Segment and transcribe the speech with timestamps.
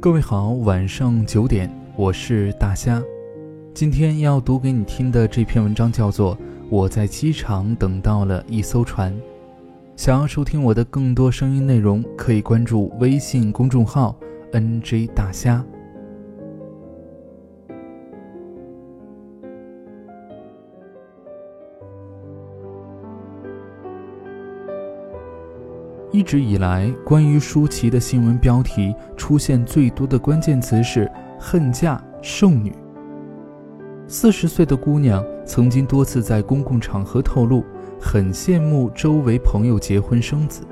[0.00, 3.02] 各位好，晚上九点，我是大虾。
[3.74, 6.36] 今天要读给你听的这篇文章叫做
[6.70, 9.12] 《我在机场等到了一艘船》。
[9.96, 14.16] 想要收听我的更多声音内容，可以关注微信公众号
[14.52, 15.64] “nj 大虾”。
[26.10, 32.72] 一直以来，关于舒淇的新闻标题出现最多的关键词是“恨嫁剩女”。
[34.08, 37.62] 四十岁的姑娘曾经多次在公共场合透露，
[38.00, 40.62] 很羡慕周围朋友结婚生子。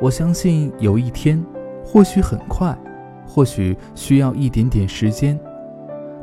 [0.00, 1.40] 我相信有一天，
[1.84, 2.76] 或许很快，
[3.24, 5.38] 或许需要一点点时间，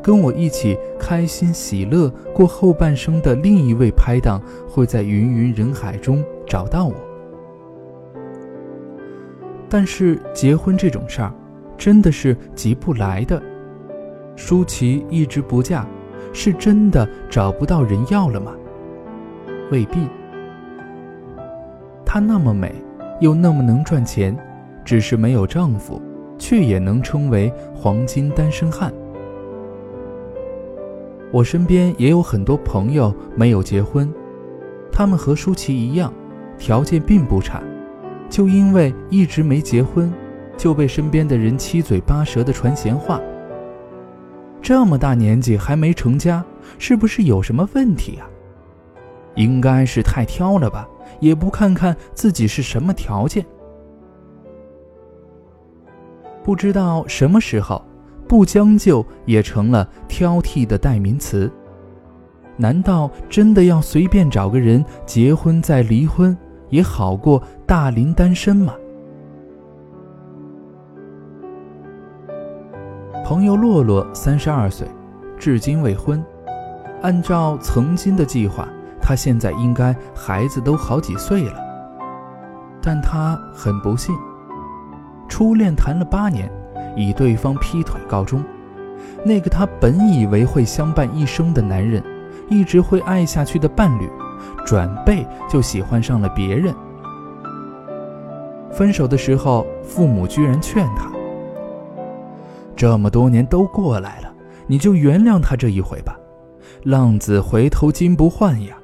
[0.01, 6.93] 跟我一起开心喜乐过后半生的另一位拍档，会在芸芸人海中找到我。
[9.73, 11.33] 但是结婚这种事儿，
[11.75, 13.41] 真的是急不来的。
[14.35, 15.83] 舒淇一直不嫁，
[16.31, 18.53] 是真的找不到人要了吗？
[19.71, 20.07] 未必。
[22.05, 22.71] 她那么美，
[23.19, 24.37] 又那么能赚钱，
[24.85, 25.99] 只是没有丈夫，
[26.37, 28.93] 却也能称为黄金单身汉。
[31.31, 34.13] 我身边也有很多朋友没有结婚，
[34.91, 36.13] 他们和舒淇一样，
[36.59, 37.59] 条件并不差。
[38.33, 40.11] 就因为一直没结婚，
[40.57, 43.21] 就被身边的人七嘴八舌的传闲话。
[44.59, 46.43] 这么大年纪还没成家，
[46.79, 48.25] 是不是有什么问题啊？
[49.35, 50.89] 应该是太挑了吧，
[51.19, 53.45] 也不看看自己是什么条件。
[56.43, 57.85] 不知道什么时候，
[58.27, 61.51] 不将就也成了挑剔的代名词。
[62.57, 66.35] 难道真的要随便找个人结婚再离婚？
[66.73, 68.73] 也好过大龄单身嘛。
[73.23, 74.87] 朋友洛洛三十二岁，
[75.37, 76.21] 至今未婚。
[77.03, 78.67] 按照曾经的计划，
[78.99, 81.53] 他现在应该孩子都好几岁了。
[82.81, 84.15] 但他很不幸，
[85.29, 86.51] 初恋谈了八年，
[86.95, 88.43] 以对方劈腿告终。
[89.23, 92.03] 那个他本以为会相伴一生的男人，
[92.49, 94.09] 一直会爱下去的伴侣。
[94.65, 96.73] 转背就喜欢上了别人。
[98.71, 101.11] 分手的时候，父母居然劝他
[102.75, 104.33] ：“这么多年都过来了，
[104.65, 106.17] 你就原谅他这一回吧。
[106.83, 108.75] 浪子回头金不换呀！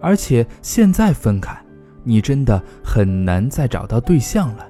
[0.00, 1.56] 而且现在分开，
[2.02, 4.66] 你真的很难再找到对象了。”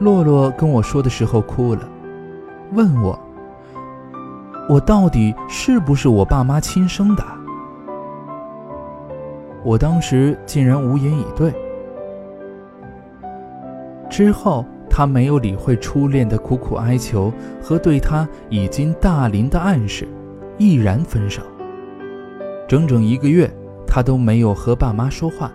[0.00, 1.88] 洛洛跟我说的时候哭了，
[2.72, 3.16] 问我
[4.68, 7.24] ：“我到底是不是我爸妈亲生的？”
[9.64, 11.52] 我当时竟然无言以对。
[14.10, 20.06] 之后，他没有理会初恋的苦苦哀求和对他已经大龄的暗示，
[20.58, 21.42] 毅然分手。
[22.68, 23.50] 整整一个月，
[23.86, 25.50] 他都没有和爸妈说话。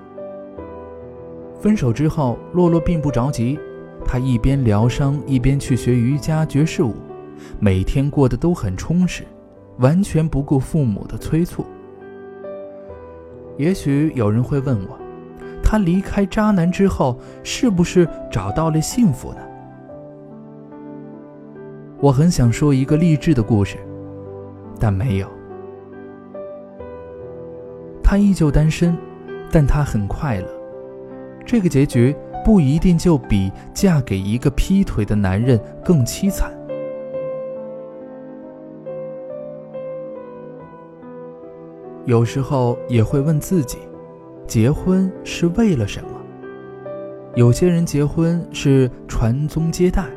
[1.61, 3.57] 分手之后，洛洛并不着急，
[4.03, 6.95] 他一边疗伤，一边去学瑜伽、爵士舞，
[7.59, 9.23] 每天过得都很充实，
[9.77, 11.65] 完全不顾父母的催促。
[13.59, 14.97] 也许有人会问我，
[15.61, 19.41] 他离开渣男之后是不是找到了幸福呢？
[21.99, 23.75] 我很想说一个励志的故事，
[24.79, 25.27] 但没有。
[28.01, 28.97] 他依旧单身，
[29.51, 30.47] 但他很快乐。
[31.45, 32.15] 这个结局
[32.45, 36.49] 不一定就比嫁给一个劈腿的男人更凄惨。
[42.09, 43.77] 有时候也会问自己，
[44.47, 46.09] 结婚是为了什么？
[47.35, 50.07] 有些人结婚是传宗接代，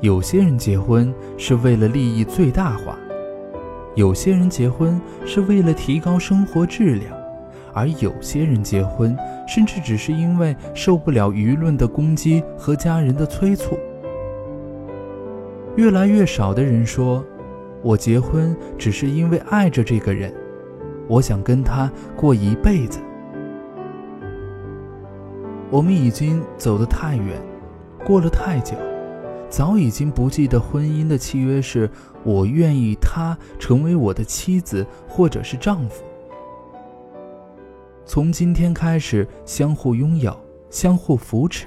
[0.00, 2.98] 有些人结婚是为了利益最大化，
[3.94, 7.16] 有些人结婚是为了提高生活质量，
[7.72, 9.16] 而有些人结婚
[9.46, 13.78] 甚至只是因为受不了舆论的攻击和家人的催促。
[15.76, 17.24] 越来越少的人说，
[17.80, 20.34] 我结婚只是因为爱着这个人。
[21.08, 22.98] 我想跟他过一辈子。
[25.70, 27.40] 我们已经走得太远，
[28.04, 28.76] 过了太久，
[29.48, 31.90] 早已经不记得婚姻的契约是
[32.24, 36.04] 我愿意他成为我的妻子或者是丈夫。
[38.04, 40.36] 从今天开始，相互拥有，
[40.68, 41.66] 相互扶持，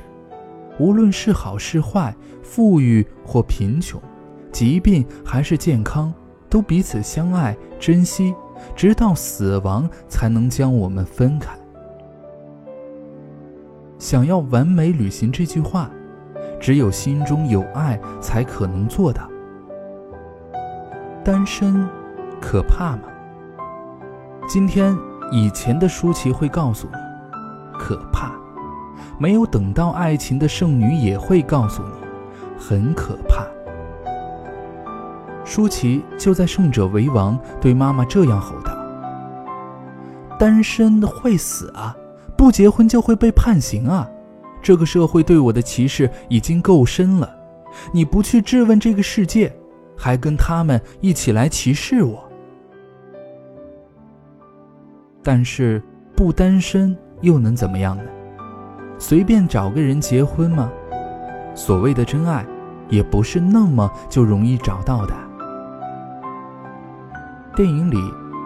[0.77, 3.99] 无论是好是坏，富裕或贫穷，
[4.51, 6.13] 疾病还是健康，
[6.47, 8.35] 都彼此相爱，珍惜。
[8.75, 11.57] 直到死亡才能将我们分开。
[13.97, 15.89] 想要完美履行这句话，
[16.59, 19.29] 只有心中有爱才可能做到。
[21.23, 21.87] 单身
[22.39, 23.03] 可怕吗？
[24.47, 24.95] 今天
[25.31, 28.29] 以前的舒淇会告诉你，可怕；
[29.17, 31.89] 没有等到爱情的剩女也会告诉你，
[32.59, 33.43] 很可怕。
[35.55, 38.77] 舒淇就在《胜者为王》对妈妈这样吼道
[40.37, 41.95] ：“单身会死啊！
[42.37, 44.05] 不结婚就会被判刑啊！
[44.61, 47.33] 这个社会对我的歧视已经够深了，
[47.93, 49.49] 你不去质问这个世界，
[49.95, 52.21] 还跟他们一起来歧视我。
[55.23, 55.81] 但是
[56.17, 58.03] 不单身又能怎么样呢？
[58.99, 60.69] 随便找个人结婚吗？
[61.55, 62.45] 所谓的真爱，
[62.89, 65.15] 也不是那么就容易找到的。”
[67.55, 67.97] 电影里，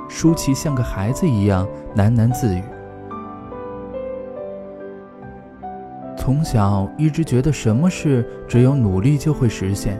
[0.07, 2.61] 舒淇像个孩子一样喃喃自语。
[6.15, 9.99] 从小一直觉得什么事只有努力就会实现，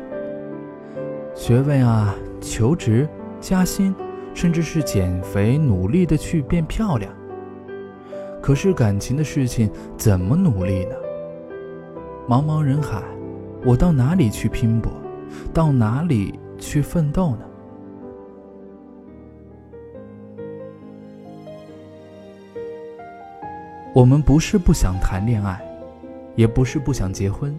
[1.34, 3.10] 学位啊、求职、
[3.42, 3.96] 加薪，
[4.36, 7.12] 甚至是减肥，努力的去变漂亮。
[8.40, 10.96] 可是感情的事情怎么努力呢？
[12.28, 13.02] 茫茫人海，
[13.66, 14.92] 我到哪里去拼搏，
[15.52, 17.49] 到哪里去奋斗呢？
[23.94, 25.60] 我们不是不想谈恋爱，
[26.36, 27.58] 也不是不想结婚，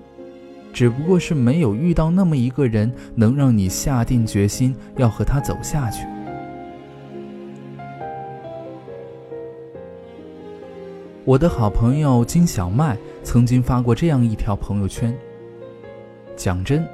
[0.72, 6.06] 只不过是没有遇到那么一个人，能让你下定决心要和他走下去。
[11.24, 15.14] 我的好朋友金小麦曾经发过这样一条朋友圈：
[16.36, 16.86] 讲真，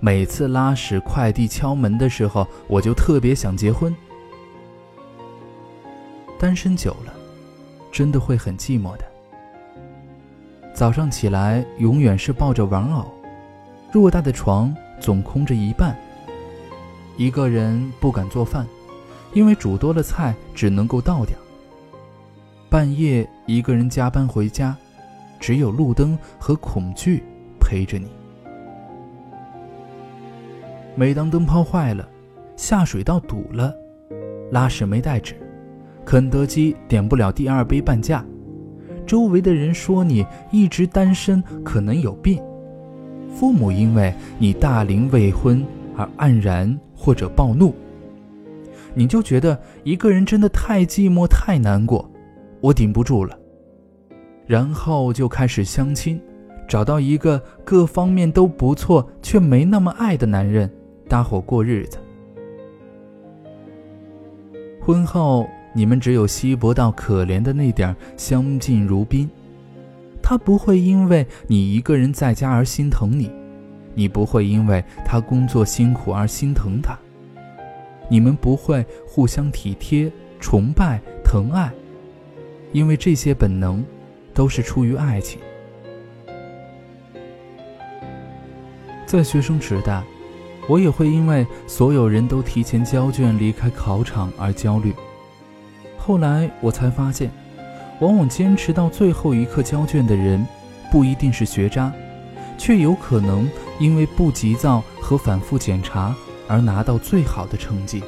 [0.00, 3.94] 每次拉屎、快递敲门的时候，我就特别想结婚。
[6.38, 7.21] 单身久了。
[7.92, 9.04] 真的会很寂寞的。
[10.74, 13.04] 早上起来永远是抱着玩偶，
[13.92, 15.94] 偌大的床总空着一半。
[17.18, 18.66] 一个人不敢做饭，
[19.34, 21.36] 因为煮多了菜只能够倒掉。
[22.70, 24.74] 半夜一个人加班回家，
[25.38, 27.22] 只有路灯和恐惧
[27.60, 28.08] 陪着你。
[30.94, 32.08] 每当灯泡坏了，
[32.56, 33.74] 下水道堵了，
[34.50, 35.36] 拉屎没带纸。
[36.04, 38.24] 肯德基点不了第二杯半价，
[39.06, 42.42] 周围的人说你一直单身可能有病，
[43.34, 45.64] 父母因为你大龄未婚
[45.96, 47.74] 而黯然或者暴怒，
[48.94, 52.10] 你就觉得一个人真的太寂寞太难过，
[52.60, 53.38] 我顶不住了，
[54.46, 56.20] 然后就开始相亲，
[56.68, 60.70] 找到一个各方面都不错却没那么爱的男人
[61.08, 61.98] 搭伙过日子，
[64.80, 65.48] 婚后。
[65.74, 69.28] 你们只有稀薄到可怜的那点相敬如宾，
[70.22, 73.30] 他不会因为你一个人在家而心疼你，
[73.94, 76.98] 你不会因为他工作辛苦而心疼他，
[78.10, 81.72] 你们不会互相体贴、崇拜、疼爱，
[82.72, 83.82] 因为这些本能
[84.34, 85.40] 都是出于爱情。
[89.06, 90.02] 在学生时代，
[90.68, 94.92] 我也会因为所有人都提前交卷离开考场而焦虑。
[96.04, 97.30] 后来我才发现，
[98.00, 100.44] 往往坚持到最后一刻交卷的人，
[100.90, 101.92] 不一定是学渣，
[102.58, 106.12] 却有可能因为不急躁和反复检查
[106.48, 108.02] 而拿到最好的成绩。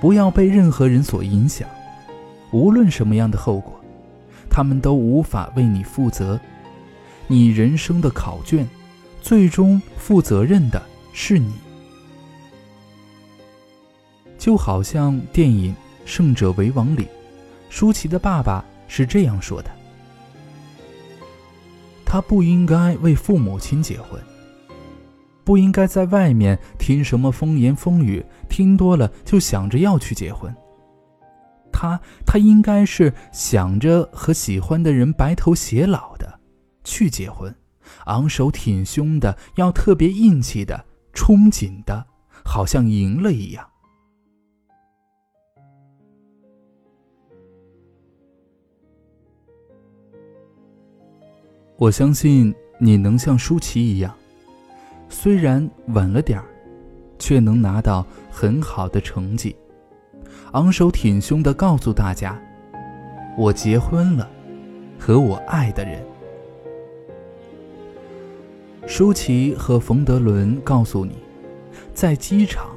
[0.00, 1.68] 不要被任何人所影响，
[2.52, 3.72] 无论什么样的后果，
[4.48, 6.38] 他们都无法为你负责。
[7.26, 8.64] 你人生的考卷，
[9.20, 10.80] 最终负责任的
[11.12, 11.52] 是你。
[14.44, 15.72] 就好像电影
[16.04, 17.08] 《胜者为王》里，
[17.70, 19.70] 舒淇的爸爸是这样说的
[22.04, 24.20] ：“他不应该为父母亲结婚，
[25.44, 30.54] 不应该在外面听什么风言风语，听多了就想着要去结婚。
[31.72, 36.38] 他他应该是想着和喜欢的人白头偕老的，
[36.84, 37.56] 去结婚，
[38.04, 40.84] 昂首挺胸的，要特别硬气的，
[41.14, 42.06] 憧憬的，
[42.44, 43.66] 好像赢了一样。”
[51.76, 54.14] 我相信你能像舒淇一样，
[55.08, 56.44] 虽然晚了点儿，
[57.18, 59.56] 却能拿到很好的成绩，
[60.52, 62.40] 昂首挺胸地告诉大家
[63.36, 64.30] ：“我结婚了，
[65.00, 66.00] 和我爱的人。”
[68.86, 71.16] 舒淇和冯德伦告诉你，
[71.92, 72.68] 在机场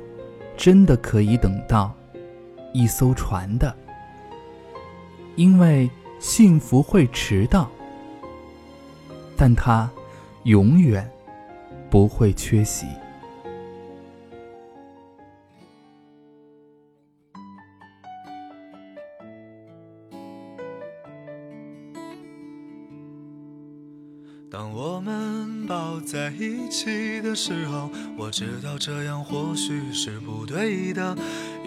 [0.57, 1.93] 真的可以等到
[2.73, 3.75] 一艘船的，
[5.35, 5.87] 因为
[6.17, 7.69] 幸福会迟到。
[9.37, 9.89] 但它
[10.45, 11.07] 永远
[11.89, 12.87] 不会缺席。
[24.49, 31.15] 当我们抱在一起的时候，我知道这样或许是不对的，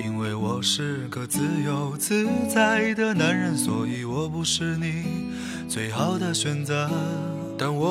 [0.02, 5.04] 因为我是个自由自在的男人，所以我不是你
[5.68, 6.90] 最好的选择。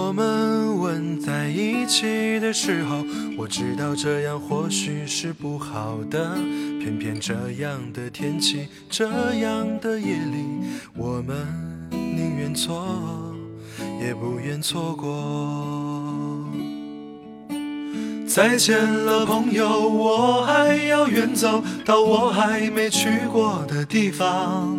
[0.10, 3.06] 我们吻在一起的时候，
[3.38, 6.36] 我知道这样或许是不好的，
[6.80, 11.46] 偏偏这样的天气，这样的夜里，我们
[11.92, 12.88] 宁愿错。
[14.02, 16.44] 也不愿错过。
[18.28, 24.79] 再见了，朋友，我还要远走到我还没去过的地方。